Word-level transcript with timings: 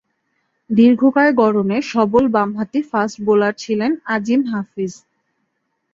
দীর্ঘকায় 0.69 1.31
গড়নের 1.33 1.83
সবল 1.93 2.23
বামহাতি 2.35 2.81
fast 2.89 3.17
bowler 3.25 3.53
ছিলেন 3.63 3.91
আজিম 4.15 4.41
হাফিজ। 4.51 4.93